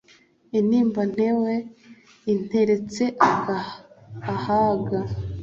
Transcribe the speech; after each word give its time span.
intimba 0.59 1.01
ntewe 1.13 1.53
interetse 2.33 3.03
ahaga 4.33 4.99